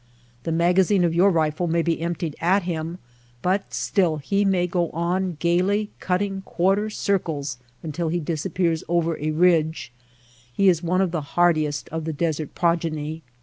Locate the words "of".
1.03-1.13, 11.01-11.11, 11.89-12.05